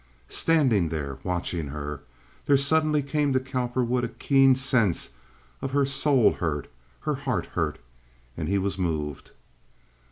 Standing 0.29 0.89
there 0.89 1.19
watching 1.23 1.67
her, 1.67 2.01
there 2.47 2.57
suddenly 2.57 3.03
came 3.03 3.33
to 3.33 3.39
Cowperwood 3.39 4.03
a 4.03 4.07
keen 4.07 4.55
sense 4.55 5.11
of 5.61 5.73
her 5.73 5.85
soul 5.85 6.33
hurt, 6.33 6.71
her 7.01 7.13
heart 7.13 7.45
hurt, 7.53 7.77
and 8.35 8.49
he 8.49 8.57
was 8.57 8.79
moved. 8.79 9.29